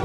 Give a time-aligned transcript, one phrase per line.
[0.00, 0.04] I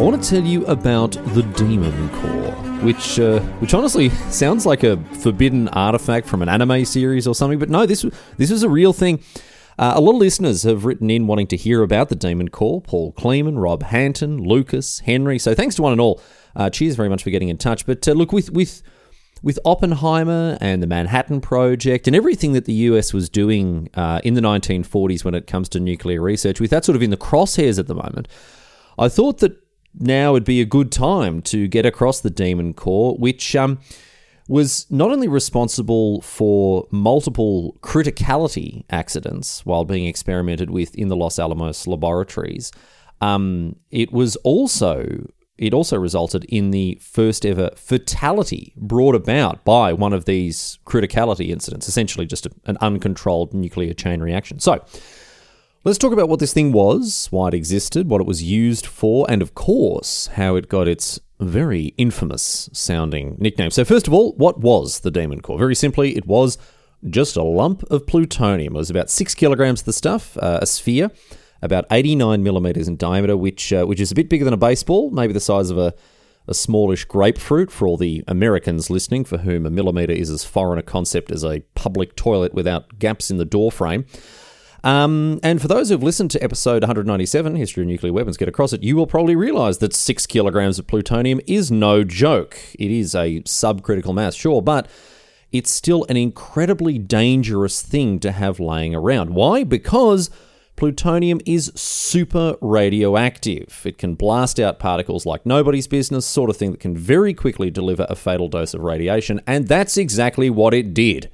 [0.00, 2.50] want to tell you about the Demon Core,
[2.82, 7.60] which uh, which honestly sounds like a forbidden artifact from an anime series or something,
[7.60, 8.04] but no, this
[8.36, 9.22] this is a real thing.
[9.78, 12.80] Uh, a lot of listeners have written in wanting to hear about the Demon Core.
[12.80, 15.38] Paul Kleeman, Rob Hanton, Lucas, Henry.
[15.38, 16.20] So thanks to one and all.
[16.56, 17.86] Uh, cheers very much for getting in touch.
[17.86, 18.82] But uh, look, with with
[19.40, 24.34] with Oppenheimer and the Manhattan Project and everything that the US was doing uh, in
[24.34, 27.78] the 1940s when it comes to nuclear research, with that sort of in the crosshairs
[27.78, 28.26] at the moment,
[28.98, 29.56] I thought that
[29.94, 33.78] now would be a good time to get across the Demon Core, which um,
[34.48, 41.38] was not only responsible for multiple criticality accidents while being experimented with in the Los
[41.38, 42.72] Alamos laboratories,
[43.20, 49.92] um, it was also it also resulted in the first ever fatality brought about by
[49.92, 54.58] one of these criticality incidents, essentially just a, an uncontrolled nuclear chain reaction.
[54.58, 54.84] So.
[55.88, 59.24] Let's talk about what this thing was, why it existed, what it was used for,
[59.26, 63.70] and of course, how it got its very infamous sounding nickname.
[63.70, 65.58] So, first of all, what was the Demon Core?
[65.58, 66.58] Very simply, it was
[67.08, 68.74] just a lump of plutonium.
[68.74, 71.10] It was about six kilograms of the stuff, uh, a sphere,
[71.62, 75.10] about 89 millimeters in diameter, which uh, which is a bit bigger than a baseball,
[75.10, 75.94] maybe the size of a,
[76.46, 80.78] a smallish grapefruit for all the Americans listening, for whom a millimeter is as foreign
[80.78, 84.04] a concept as a public toilet without gaps in the door frame.
[84.84, 88.74] Um, and for those who've listened to episode 197, History of Nuclear Weapons, Get Across
[88.74, 92.58] It, you will probably realize that six kilograms of plutonium is no joke.
[92.78, 94.88] It is a subcritical mass, sure, but
[95.50, 99.30] it's still an incredibly dangerous thing to have laying around.
[99.30, 99.64] Why?
[99.64, 100.30] Because
[100.76, 103.82] plutonium is super radioactive.
[103.84, 107.68] It can blast out particles like nobody's business, sort of thing that can very quickly
[107.68, 111.28] deliver a fatal dose of radiation, and that's exactly what it did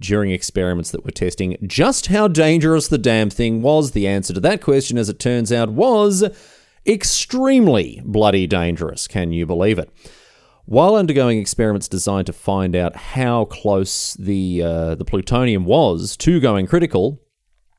[0.00, 3.92] during experiments that were testing just how dangerous the damn thing was.
[3.92, 6.24] The answer to that question, as it turns out, was
[6.86, 9.06] extremely bloody dangerous.
[9.06, 9.90] Can you believe it?
[10.64, 16.40] While undergoing experiments designed to find out how close the uh, the plutonium was to
[16.40, 17.20] going critical,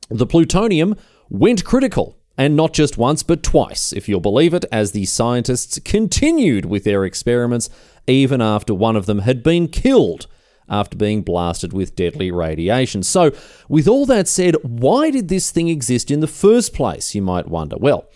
[0.09, 0.95] the plutonium
[1.29, 2.17] went critical.
[2.37, 6.85] And not just once, but twice, if you'll believe it, as the scientists continued with
[6.85, 7.69] their experiments
[8.07, 10.27] even after one of them had been killed
[10.71, 13.03] after being blasted with deadly radiation.
[13.03, 13.31] So,
[13.69, 17.47] with all that said, why did this thing exist in the first place, you might
[17.47, 17.75] wonder?
[17.77, 18.07] Well,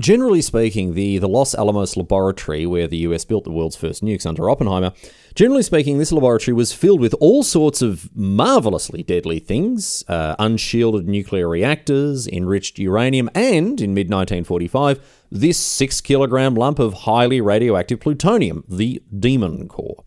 [0.00, 4.24] Generally speaking, the, the Los Alamos laboratory, where the US built the world's first nukes
[4.24, 4.92] under Oppenheimer,
[5.34, 11.06] generally speaking, this laboratory was filled with all sorts of marvelously deadly things uh, unshielded
[11.06, 18.00] nuclear reactors, enriched uranium, and, in mid 1945, this six kilogram lump of highly radioactive
[18.00, 20.04] plutonium, the Demon Core.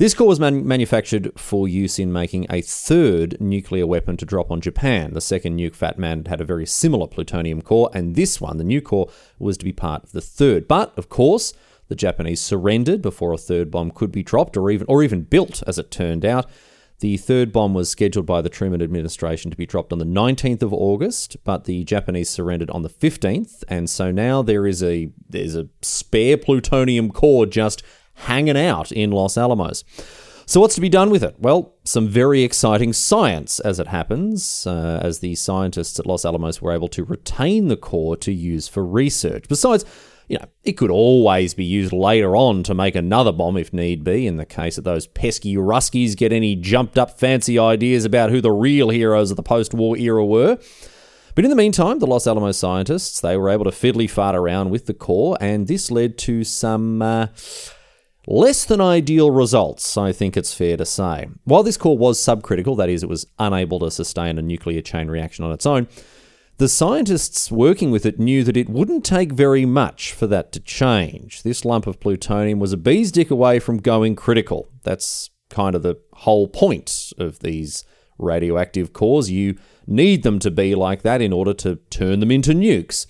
[0.00, 4.50] This core was man- manufactured for use in making a third nuclear weapon to drop
[4.50, 5.12] on Japan.
[5.12, 8.64] The second nuke Fat Man had a very similar plutonium core, and this one, the
[8.64, 10.66] new core, was to be part of the third.
[10.66, 11.52] But, of course,
[11.88, 15.62] the Japanese surrendered before a third bomb could be dropped or even or even built,
[15.66, 16.48] as it turned out.
[17.00, 20.62] The third bomb was scheduled by the Truman administration to be dropped on the 19th
[20.62, 25.10] of August, but the Japanese surrendered on the 15th, and so now there is a
[25.28, 27.82] there's a spare plutonium core just
[28.20, 29.84] hanging out in Los Alamos.
[30.50, 31.36] So, what's to be done with it?
[31.38, 36.60] Well, some very exciting science, as it happens, uh, as the scientists at Los Alamos
[36.60, 39.44] were able to retain the core to use for research.
[39.48, 39.84] Besides,
[40.26, 44.02] you know, it could always be used later on to make another bomb if need
[44.02, 48.30] be, in the case that those pesky Ruskies get any jumped up fancy ideas about
[48.30, 50.58] who the real heroes of the post war era were.
[51.36, 54.70] But in the meantime, the Los Alamos scientists, they were able to fiddly fart around
[54.70, 57.02] with the core, and this led to some.
[57.02, 57.28] Uh,
[58.32, 61.28] Less than ideal results, I think it's fair to say.
[61.42, 65.08] While this core was subcritical, that is, it was unable to sustain a nuclear chain
[65.08, 65.88] reaction on its own,
[66.58, 70.60] the scientists working with it knew that it wouldn't take very much for that to
[70.60, 71.42] change.
[71.42, 74.68] This lump of plutonium was a bee's dick away from going critical.
[74.84, 77.82] That's kind of the whole point of these
[78.16, 79.28] radioactive cores.
[79.28, 79.56] You
[79.88, 83.06] need them to be like that in order to turn them into nukes.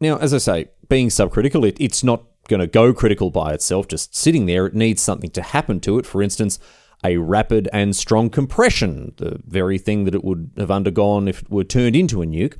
[0.00, 3.88] Now, as I say, being subcritical, it, it's not going to go critical by itself,
[3.88, 4.66] just sitting there.
[4.66, 6.06] It needs something to happen to it.
[6.06, 6.58] For instance,
[7.04, 11.50] a rapid and strong compression, the very thing that it would have undergone if it
[11.50, 12.56] were turned into a nuke,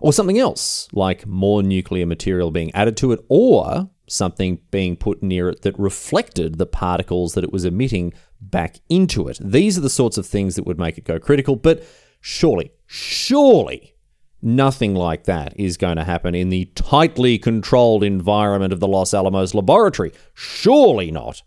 [0.00, 5.22] or something else, like more nuclear material being added to it, or something being put
[5.22, 9.38] near it that reflected the particles that it was emitting back into it.
[9.40, 11.84] These are the sorts of things that would make it go critical, but
[12.20, 13.93] surely, surely
[14.46, 19.14] Nothing like that is going to happen in the tightly controlled environment of the Los
[19.14, 20.12] Alamos laboratory.
[20.34, 21.42] Surely not.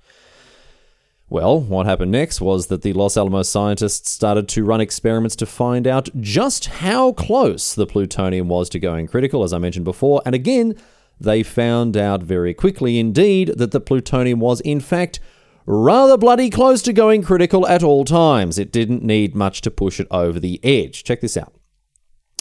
[1.29, 5.45] Well, what happened next was that the Los Alamos scientists started to run experiments to
[5.45, 10.23] find out just how close the plutonium was to going critical, as I mentioned before,
[10.25, 10.73] and again,
[11.19, 15.19] they found out very quickly indeed that the plutonium was, in fact,
[15.67, 18.57] rather bloody close to going critical at all times.
[18.57, 21.03] It didn't need much to push it over the edge.
[21.03, 21.56] Check this out.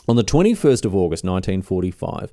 [0.08, 2.32] On the 21st of August 1945,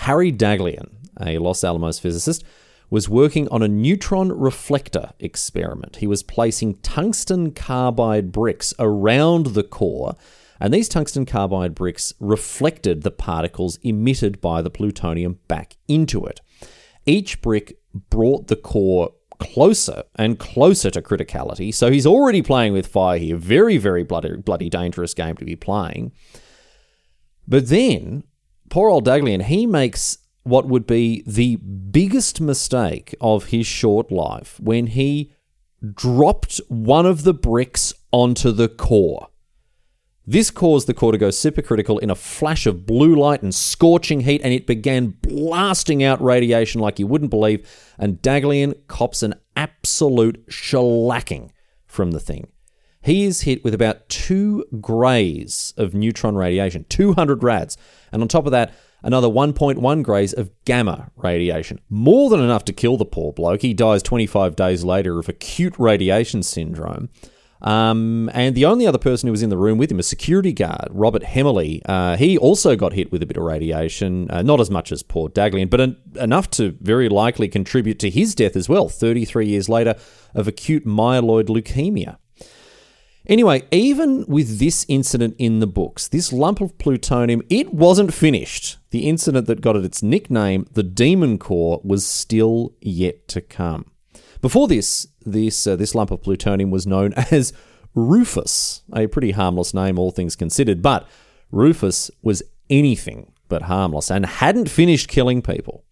[0.00, 2.44] Harry Daghlian, a Los Alamos physicist,
[2.90, 5.96] was working on a neutron reflector experiment.
[5.96, 10.14] He was placing tungsten carbide bricks around the core,
[10.60, 16.42] and these tungsten carbide bricks reflected the particles emitted by the plutonium back into it.
[17.06, 17.78] Each brick
[18.10, 23.36] brought the core closer and closer to criticality, so he's already playing with fire here.
[23.36, 26.12] Very, very bloody, bloody dangerous game to be playing.
[27.48, 28.24] But then,
[28.68, 34.60] poor old Daghlian, he makes what would be the biggest mistake of his short life
[34.60, 35.32] when he
[35.94, 39.28] dropped one of the bricks onto the core.
[40.28, 44.20] This caused the core to go supercritical in a flash of blue light and scorching
[44.20, 47.68] heat, and it began blasting out radiation like you wouldn't believe.
[47.96, 51.50] And Daghlian cops an absolute shellacking
[51.86, 52.48] from the thing.
[53.06, 57.76] He is hit with about two grays of neutron radiation, 200 rads.
[58.10, 61.78] And on top of that, another 1.1 grays of gamma radiation.
[61.88, 63.62] More than enough to kill the poor bloke.
[63.62, 67.08] He dies 25 days later of acute radiation syndrome.
[67.62, 70.52] Um, and the only other person who was in the room with him, a security
[70.52, 74.60] guard, Robert Hemmerly, uh, he also got hit with a bit of radiation, uh, not
[74.60, 78.56] as much as poor Daghlian, but en- enough to very likely contribute to his death
[78.56, 79.94] as well, 33 years later,
[80.34, 82.16] of acute myeloid leukemia.
[83.26, 88.78] Anyway, even with this incident in the books, this lump of plutonium, it wasn't finished.
[88.90, 93.90] The incident that got it its nickname, the Demon Core, was still yet to come.
[94.40, 97.52] Before this, this uh, this lump of plutonium was known as
[97.94, 100.80] Rufus, a pretty harmless name, all things considered.
[100.80, 101.08] But
[101.50, 105.85] Rufus was anything but harmless and hadn't finished killing people.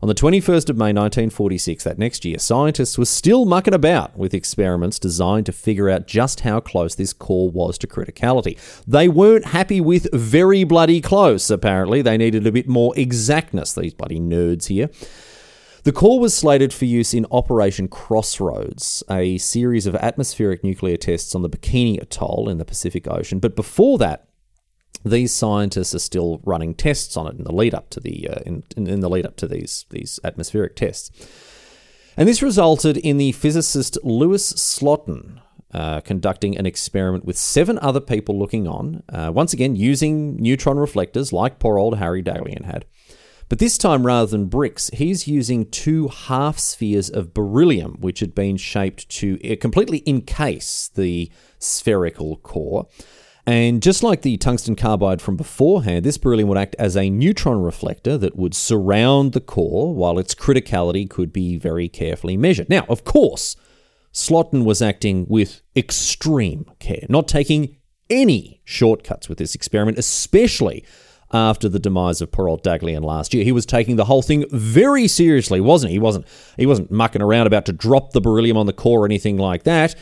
[0.00, 4.32] On the 21st of May 1946, that next year, scientists were still mucking about with
[4.32, 8.56] experiments designed to figure out just how close this core was to criticality.
[8.86, 12.00] They weren't happy with very bloody close, apparently.
[12.00, 14.88] They needed a bit more exactness, these bloody nerds here.
[15.82, 21.34] The core was slated for use in Operation Crossroads, a series of atmospheric nuclear tests
[21.34, 23.40] on the Bikini Atoll in the Pacific Ocean.
[23.40, 24.27] But before that,
[25.04, 28.40] these scientists are still running tests on it in the lead up to the uh,
[28.44, 31.10] in, in the lead up to these these atmospheric tests.
[32.16, 35.40] And this resulted in the physicist Louis Slotin
[35.72, 40.78] uh, conducting an experiment with seven other people looking on, uh, once again using neutron
[40.78, 42.86] reflectors like poor old Harry Daghlian had.
[43.48, 48.34] But this time, rather than bricks, he's using two half spheres of beryllium, which had
[48.34, 52.88] been shaped to uh, completely encase the spherical core.
[53.48, 57.62] And just like the tungsten carbide from beforehand, this beryllium would act as a neutron
[57.62, 62.68] reflector that would surround the core while its criticality could be very carefully measured.
[62.68, 63.56] Now, of course,
[64.12, 67.78] Slotin was acting with extreme care, not taking
[68.10, 70.84] any shortcuts with this experiment, especially
[71.32, 73.44] after the demise of poor old Daghlian last year.
[73.44, 75.94] He was taking the whole thing very seriously, wasn't he?
[75.94, 76.26] He wasn't
[76.58, 79.62] he wasn't mucking around about to drop the beryllium on the core or anything like
[79.62, 79.94] that.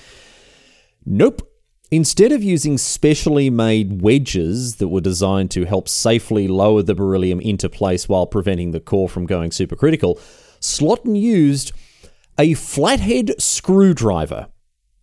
[1.05, 1.49] Nope.
[1.91, 7.41] Instead of using specially made wedges that were designed to help safely lower the beryllium
[7.41, 10.19] into place while preventing the core from going supercritical,
[10.61, 11.73] Slotin used
[12.39, 14.49] a flathead screwdriver.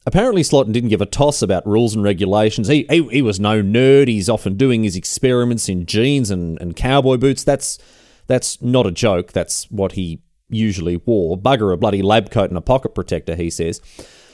[0.06, 2.68] Apparently, Slotin didn't give a toss about rules and regulations.
[2.68, 4.10] He, he, he, was no nerd.
[4.10, 7.46] He's often doing his experiments in jeans and, and cowboy boots.
[7.46, 7.80] That's,
[8.28, 9.32] that's not a joke.
[9.32, 11.38] That's what he usually wore.
[11.38, 13.80] Bugger a bloody lab coat and a pocket protector, he says.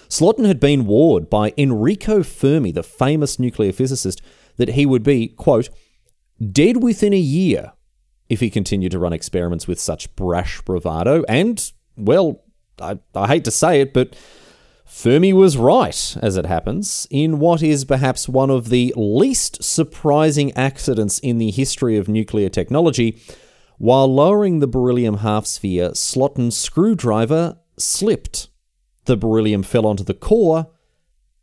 [0.09, 4.21] Slotin had been warned by Enrico Fermi, the famous nuclear physicist,
[4.57, 5.69] that he would be, quote,
[6.51, 7.73] dead within a year
[8.27, 11.23] if he continued to run experiments with such brash bravado.
[11.29, 12.43] And, well,
[12.81, 14.15] I, I hate to say it, but
[14.85, 20.51] Fermi was right, as it happens, in what is perhaps one of the least surprising
[20.53, 23.21] accidents in the history of nuclear technology.
[23.77, 28.48] While lowering the beryllium half sphere, Slotin's screwdriver slipped
[29.09, 30.67] the beryllium fell onto the core,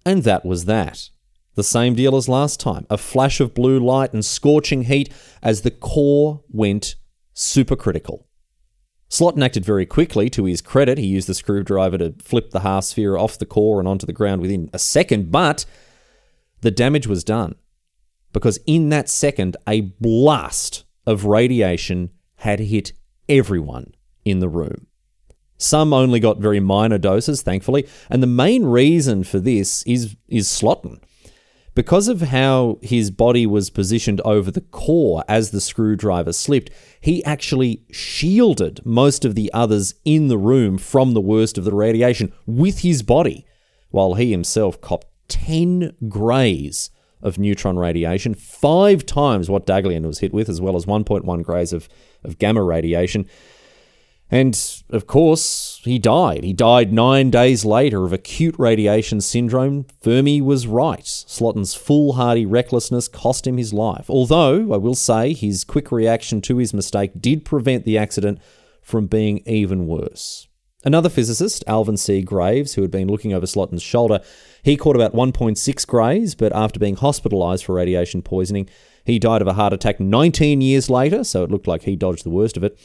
[0.07, 1.11] and that was that.
[1.57, 5.63] The same deal as last time a flash of blue light and scorching heat as
[5.63, 6.95] the core went
[7.35, 8.25] supercritical.
[9.11, 10.99] Slotin acted very quickly to his credit.
[10.99, 14.13] He used the screwdriver to flip the half sphere off the core and onto the
[14.13, 15.65] ground within a second, but
[16.61, 17.57] the damage was done
[18.33, 22.93] because in that second, a blast of radiation had hit
[23.29, 23.95] everyone
[24.25, 24.87] in the room.
[25.59, 30.49] Some only got very minor doses, thankfully, and the main reason for this is is
[30.49, 31.01] Slotin.
[31.75, 36.71] Because of how his body was positioned over the core as the screwdriver slipped,
[37.03, 41.75] he actually shielded most of the others in the room from the worst of the
[41.75, 43.45] radiation with his body,
[43.91, 50.33] while he himself copped 10 grays of neutron radiation, five times what Daghlian was hit
[50.33, 51.91] with, as well as 1.1 grays of,
[52.25, 53.29] of gamma radiation.
[54.31, 56.43] And of course, he died.
[56.43, 59.87] He died nine days later of acute radiation syndrome.
[60.03, 61.07] Fermi was right.
[61.07, 64.11] Slotin's foolhardy recklessness cost him his life.
[64.11, 68.41] Although, I will say, his quick reaction to his mistake did prevent the accident
[68.83, 70.49] from being even worse.
[70.85, 72.23] Another physicist, Alvin C.
[72.23, 74.21] Graves, who had been looking over Slotin's shoulder,
[74.63, 78.69] he caught about 1.6 grays, but after being hospitalized for radiation poisoning,
[79.05, 82.25] he died of a heart attack 19 years later, so it looked like he dodged
[82.25, 82.79] the worst of it.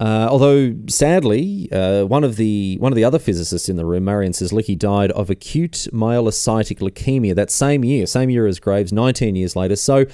[0.00, 4.04] Uh, although sadly, uh, one of the one of the other physicists in the room,
[4.04, 9.34] Marion Cieslicki, died of acute myelocytic leukemia that same year, same year as Graves, 19
[9.34, 9.74] years later.
[9.74, 10.06] So,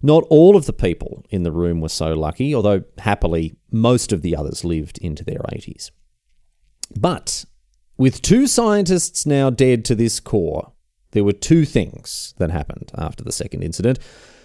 [0.00, 4.22] not all of the people in the room were so lucky, although happily, most of
[4.22, 5.90] the others lived into their 80s.
[6.98, 7.44] But
[7.98, 10.72] with two scientists now dead to this core,
[11.10, 13.98] there were two things that happened after the second incident.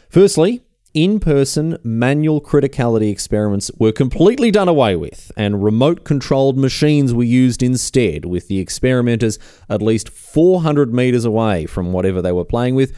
[0.09, 0.61] Firstly,
[0.93, 7.23] in person manual criticality experiments were completely done away with, and remote controlled machines were
[7.23, 12.75] used instead, with the experimenters at least 400 metres away from whatever they were playing
[12.75, 12.93] with.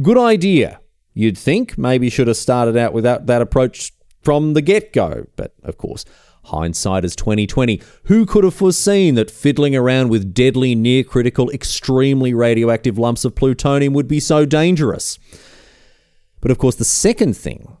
[0.00, 0.80] Good idea.
[1.12, 5.54] You'd think maybe should have started out without that approach from the get go, but
[5.62, 6.04] of course,
[6.44, 7.80] hindsight is 2020.
[8.04, 13.34] Who could have foreseen that fiddling around with deadly, near critical, extremely radioactive lumps of
[13.34, 15.18] plutonium would be so dangerous?
[16.44, 17.78] But of course, the second thing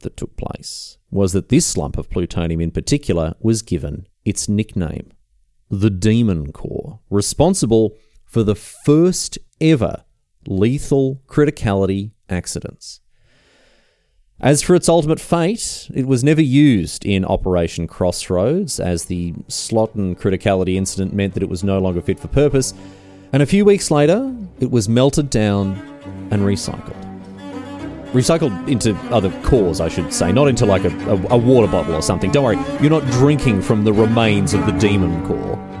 [0.00, 5.12] that took place was that this lump of plutonium in particular was given its nickname,
[5.70, 10.04] the Demon Core, responsible for the first ever
[10.46, 13.00] lethal criticality accidents.
[14.38, 20.18] As for its ultimate fate, it was never used in Operation Crossroads, as the Slotin
[20.18, 22.74] criticality incident meant that it was no longer fit for purpose,
[23.32, 25.76] and a few weeks later, it was melted down
[26.30, 27.01] and recycled.
[28.12, 31.94] Recycled into other cores, I should say, not into like a, a, a water bottle
[31.94, 32.30] or something.
[32.30, 35.71] Don't worry, you're not drinking from the remains of the demon core.